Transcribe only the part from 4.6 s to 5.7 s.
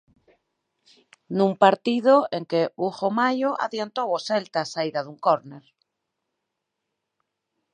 á saída dun córner.